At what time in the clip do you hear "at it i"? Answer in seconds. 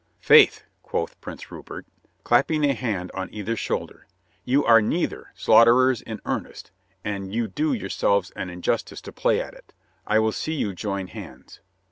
9.39-10.17